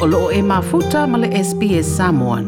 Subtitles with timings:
[0.00, 2.44] o loo e mafuta ma le SBS Samoan.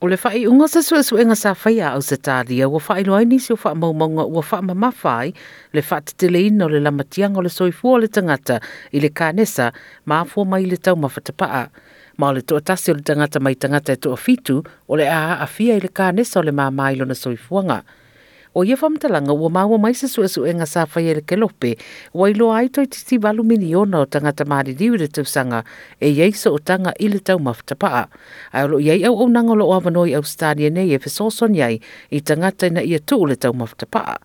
[0.00, 3.20] O le whai unga sa sua suenga sa whaia au sa tāria, ua whai loa
[3.24, 5.34] nisi o wha maumonga ua wha mamawhai,
[5.76, 8.62] le wha te tele ina o le lamatianga o le soifua le tangata
[8.96, 9.74] i le kānesa,
[10.06, 11.68] ma fua mai le tau mawhatapaa.
[12.16, 15.04] Ma o le toa tasi o le tangata mai tangata e toa fitu, o le
[15.04, 17.82] aha a fia i le kānesa o le mā mailo soifuanga.
[18.54, 21.76] O ia whamtalanga ua maua mai se sua su sa whai ele kelope,
[22.14, 25.62] ua ilo ai toi titi walu miliona o tangata maari diwi le tausanga
[26.00, 28.08] e yeisa o tanga i le tau mawhtapaa.
[28.52, 32.20] Ai olo iei au au nangolo o awanoi au stania nei e fesoson iei i
[32.20, 34.18] tangata ina ia tu le tau mawhtapaa.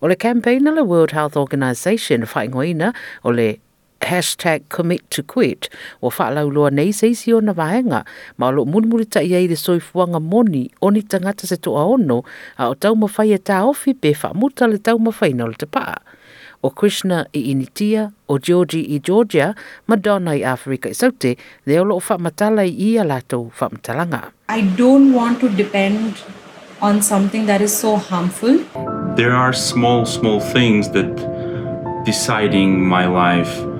[0.00, 3.60] O le campaign le World Health Organization whaingoina o le
[4.00, 5.68] hashtag commit to quit
[6.02, 8.04] o whaalau loa nei se isi o na vaenga
[8.38, 12.22] ma lo munmuri ta iei le soifuanga moni o ni tangata se toa ono
[12.58, 15.66] a o tau mawhai e tā ofi pe whaamuta le tau mawhai na le te
[15.66, 15.96] paa.
[16.62, 19.54] O Krishna i Initia, o Georgie i Georgia,
[19.86, 24.32] Madonna i Afrika i Saute, le o lo whaamatala i ia lato whaamatalanga.
[24.48, 26.16] I don't want to depend
[26.80, 28.58] on something that is so harmful.
[29.16, 31.12] There are small, small things that
[32.04, 33.75] deciding my life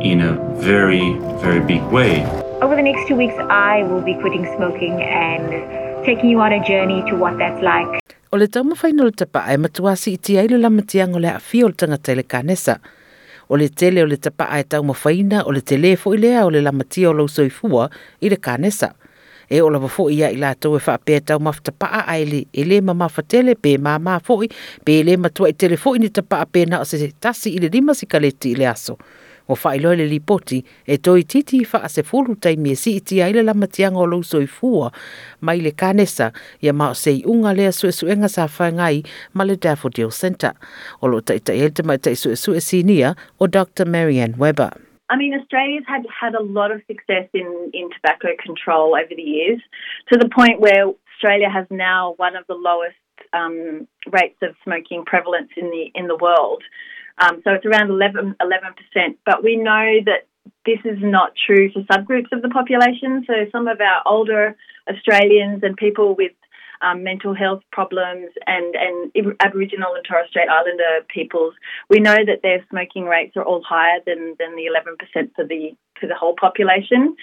[0.00, 2.24] in a very, very big way.
[2.62, 6.64] Over the next two weeks, I will be quitting smoking and taking you on a
[6.64, 8.00] journey to what that's like.
[8.32, 11.28] O le tau mawhaina o le tapa e matuasi i tia ile lamatianga o le
[11.32, 12.78] awhia o le tangata le kānesa.
[13.48, 16.44] O le tele o le tapa e tau mawhaina o le tele fo i lea
[16.44, 17.88] o le lamatia o lau soifua
[18.20, 18.92] i le kānesa.
[19.48, 22.64] E o la wafo ia i la tau e whaapea tau mawhtapa a aile e
[22.64, 24.50] le ma mawhatele pe ma ma fo i
[24.84, 27.58] pe le matua i tele fo i ni tapa a pe o se tasi i
[27.58, 28.98] le lima si kaleti i le aso.
[29.48, 33.42] O whailo le lipoti e toi titi wha se fulu tai mea si iti aile
[33.42, 34.92] la matianga o lau soifua
[35.40, 36.32] mai le kanesa
[36.62, 39.04] ia mao se unga lea sue suenga sa whaingai
[39.34, 40.52] ma le Daffodil Centre.
[41.02, 43.86] O lo tai tai elte mai tai sue sue sinia o Dr.
[43.86, 44.70] Marianne Weber.
[45.10, 49.22] I mean, Australia's had had a lot of success in, in tobacco control over the
[49.22, 49.60] years,
[50.12, 50.84] to the point where
[51.14, 52.96] Australia has now one of the lowest
[53.32, 56.62] um, rates of smoking prevalence in the in the world.
[57.18, 59.18] Um, so it's around 11 percent.
[59.24, 60.26] But we know that
[60.64, 63.24] this is not true for subgroups of the population.
[63.26, 64.56] So some of our older
[64.88, 66.32] Australians and people with
[66.80, 71.54] um, mental health problems and, and Aboriginal and Torres Strait Islander peoples,
[71.90, 75.70] we know that their smoking rates are all higher than, than the 11% for the,
[76.00, 77.16] for the whole population.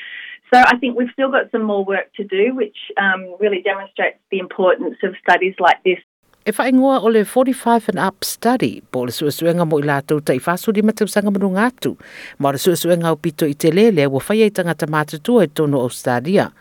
[0.54, 4.20] So I think we've still got some more work to do, which um, really demonstrates
[4.30, 6.00] the importance of studies like this
[6.46, 10.36] E whaingoa o le 45 and up study, po le suesuenga mo i lātou ta
[10.38, 11.96] i whasu di matausanga manu ngātu,
[12.38, 15.82] ma le suesuenga o pito i te lele, wa whai i tangata mātutua e tono
[15.82, 16.52] Australia.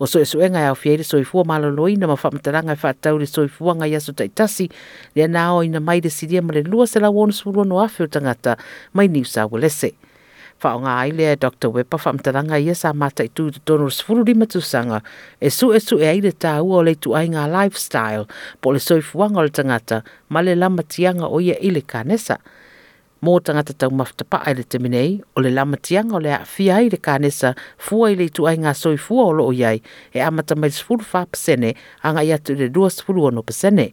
[0.00, 4.70] O suesuenga au fiere soifua maloloi na mawhamataranga e whaatau le soifua ngai aso taitasi,
[5.12, 8.08] le nao ina mai de siria ma le lua se la wonu suru no afeo
[8.08, 8.56] tangata
[8.96, 9.92] mai New South Wales.
[10.62, 11.70] Whaonga ai lea Dr.
[11.70, 15.02] Wepa whamtaranga ia sa mata i tūtu tono sfuru lima tusanga
[15.40, 18.26] e su e su e aile tā ua o le tu ai ngā lifestyle
[18.60, 22.40] po le soifuanga o le tangata ma le lama tianga o ia ile kānesa.
[23.18, 26.88] Mō tangata tau mawhtapa ai le teminei, o le lamatianga o le awhia fia ai
[26.88, 29.80] le kānesa fua i le itu ai ngā soifua o loo iai
[30.14, 31.72] e amata mai sfuru wha pasene
[32.06, 33.88] anga i atu le dua sifuru ono pasene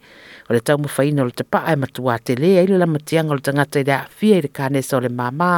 [0.46, 3.40] o le tau mawhaina o le tapa ai matua te lea i le lamatianga o
[3.40, 5.50] le tangata i le awhia i le kānesa o le māmā,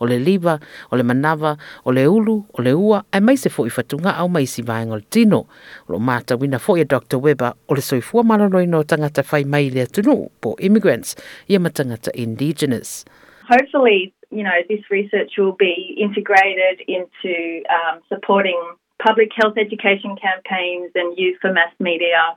[0.00, 0.58] o le liva,
[0.92, 1.56] o le manawa,
[1.88, 4.60] o le ulu, o le ua, ai mai se fo i fatunga au mai si
[4.60, 5.46] vaenga o le tino.
[5.88, 7.24] O lo māta wina fo i Dr.
[7.24, 11.16] Weber o le soifua malaroi no tangata whai mai le atunu po immigrants
[11.48, 11.72] i ama
[12.12, 13.04] indigenous.
[13.48, 18.60] Hopefully, you know, this research will be integrated into um, supporting
[19.04, 22.36] public health education campaigns and use for mass media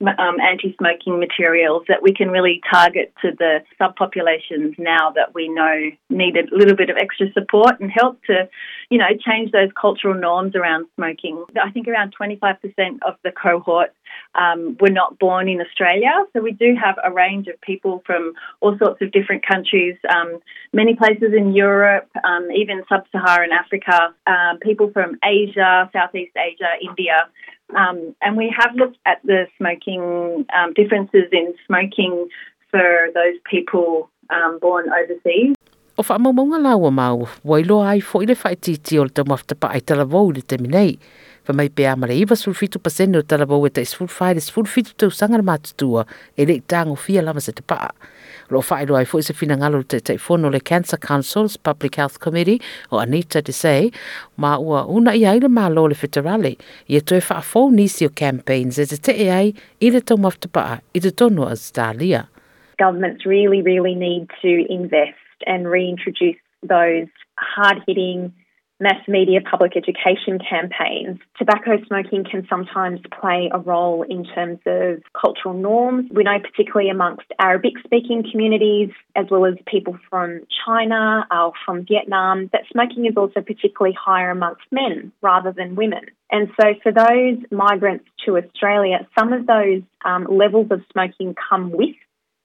[0.00, 5.90] um, anti-smoking materials that we can really target to the subpopulations now that we know
[6.10, 8.48] need a little bit of extra support and help to,
[8.90, 11.44] you know, change those cultural norms around smoking.
[11.62, 12.58] I think around 25%
[13.06, 13.92] of the cohort
[14.34, 18.32] um, were not born in Australia, so we do have a range of people from
[18.60, 20.40] all sorts of different countries, um,
[20.72, 27.28] many places in Europe, um, even sub-Saharan Africa, um, people from Asia, Southeast Asia, India.
[27.74, 32.28] Um, and we have looked at the smoking um, differences in smoking
[32.70, 34.10] for those people
[34.60, 35.54] born overseas.
[35.96, 39.80] O wha maumaunga laua mau, wailo ai fo i le whaititi o le tamawhtapa ai
[39.80, 40.96] talavou le te minei.
[41.46, 44.90] Fa mai pe amare iwa sulfitu pasene o talavou e ta isful whai le sulfitu
[44.98, 46.02] tau sanga na mātutua
[46.34, 47.92] e le i tango fia lama se te paa.
[48.50, 51.94] Lo whaero ai fo i se fina ngalo te te fono le Cancer Council's Public
[52.02, 52.58] Health Committee
[52.90, 53.94] o Anita Dessaix
[54.34, 56.56] ma ua una i aile ma lo le fitarale
[56.90, 60.02] i e toi wha fo nisi o campaigns e te te e ai i le
[60.02, 61.54] tau maftapaa i te tono a.
[62.82, 68.32] Governments really, really need to invest and reintroduce those hard hitting
[68.80, 71.18] mass media public education campaigns.
[71.38, 76.10] Tobacco smoking can sometimes play a role in terms of cultural norms.
[76.12, 81.86] We know, particularly amongst Arabic speaking communities, as well as people from China or from
[81.86, 86.06] Vietnam, that smoking is also particularly higher amongst men rather than women.
[86.30, 91.70] And so, for those migrants to Australia, some of those um, levels of smoking come
[91.70, 91.94] with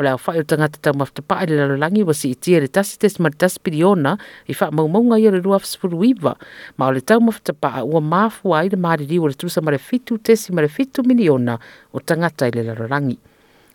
[0.00, 3.20] O le au o tangata tau mafta pae le lalolangi wasi i le tasi tes
[3.20, 4.16] ma tasi piriona
[4.48, 6.34] i wha maumaunga i le rua fsfuru iwa.
[6.78, 7.52] Ma o le tau mafta
[7.84, 11.04] ua mafu ai le maari o le tusa ma le fitu tesi ma le fitu
[11.04, 11.58] miliona
[11.92, 13.18] o tangata i le lalolangi.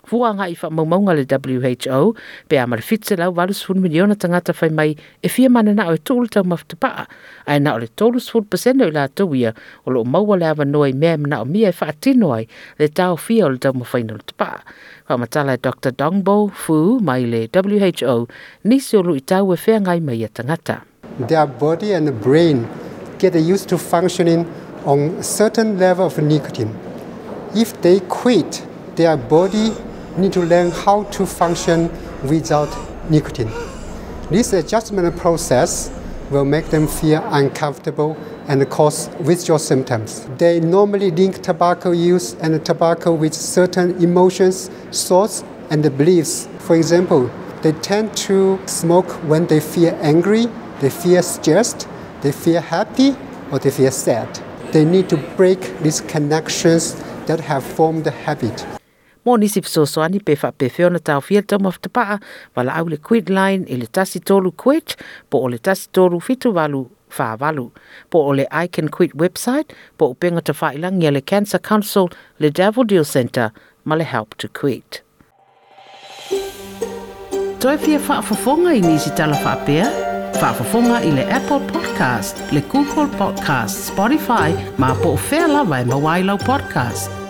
[0.06, 2.14] Fua nga i wha maumaunga le WHO,
[2.48, 5.96] pe a marifitse lau walus fun miliona tangata whai mai e fia mana na o
[5.98, 7.08] e tōlu tau mafta paa.
[7.50, 9.56] Ai na o le tōlu sfun pasene o la tauia
[9.86, 12.46] o lo maua le awa noa i mea na o mia e wha atino ai
[12.78, 13.60] le o le o le
[14.30, 14.62] tapa.
[15.10, 15.92] Wha matala e Dr.
[15.92, 18.28] Dongbo Fu mai le WHO
[18.64, 20.86] nisi o lu i tau e whea ngai mai tangata.
[21.28, 22.68] Their body and brain
[23.18, 24.46] get used to functioning
[24.86, 26.74] on a certain level of nicotine.
[27.56, 28.66] If they quit,
[28.96, 29.74] their body
[30.18, 31.90] need to learn how to function
[32.24, 32.70] without
[33.10, 33.52] nicotine.
[34.30, 35.92] This adjustment process
[36.32, 38.18] will make them feel uncomfortable
[38.48, 40.28] and cause withdrawal symptoms.
[40.38, 46.48] They normally link tobacco use and tobacco with certain emotions, thoughts, and beliefs.
[46.60, 47.30] For example,
[47.62, 50.48] they tend to smoke when they feel angry,
[50.80, 51.88] they feel stressed,
[52.22, 53.16] they feel happy,
[53.52, 54.28] or they feel sad.
[54.72, 56.96] They need to break these connections
[57.28, 58.66] that have formed the habit.
[59.26, 62.20] Mo nisi fesoasoani pe whapewheo na tau fia tau mawhtapaa,
[62.56, 64.96] wala au le quid line i le tasi tolu quit,
[65.30, 66.86] po o le tasi tolu fitu walu
[67.18, 67.72] whāwalu.
[68.10, 72.10] Po o le I Can Quit website, po o penga ta whailangi le Cancer Council,
[72.40, 73.52] le Daffodil Centre,
[73.84, 75.02] ma le Help to Quit.
[77.60, 79.90] Toi fia whaafafonga i nisi tala whaapea?
[80.38, 85.86] Whaafafonga i le Apple Podcast, le Google Podcast, Spotify, ma po o whea lawa e
[85.86, 87.25] mawailau podcast.